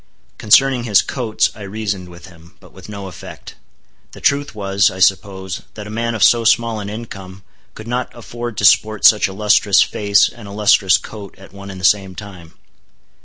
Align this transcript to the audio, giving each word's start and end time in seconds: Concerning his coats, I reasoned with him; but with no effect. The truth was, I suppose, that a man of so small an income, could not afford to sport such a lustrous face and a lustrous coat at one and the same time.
Concerning 0.39 0.85
his 0.85 1.03
coats, 1.03 1.51
I 1.55 1.61
reasoned 1.61 2.09
with 2.09 2.25
him; 2.25 2.55
but 2.59 2.73
with 2.73 2.89
no 2.89 3.05
effect. 3.05 3.53
The 4.13 4.19
truth 4.19 4.55
was, 4.55 4.89
I 4.89 4.97
suppose, 4.97 5.61
that 5.75 5.85
a 5.85 5.91
man 5.91 6.15
of 6.15 6.23
so 6.23 6.43
small 6.43 6.79
an 6.79 6.89
income, 6.89 7.43
could 7.75 7.87
not 7.87 8.09
afford 8.15 8.57
to 8.57 8.65
sport 8.65 9.05
such 9.05 9.27
a 9.27 9.33
lustrous 9.33 9.83
face 9.83 10.27
and 10.27 10.47
a 10.47 10.51
lustrous 10.53 10.97
coat 10.97 11.37
at 11.37 11.53
one 11.53 11.69
and 11.69 11.79
the 11.79 11.85
same 11.85 12.15
time. 12.15 12.55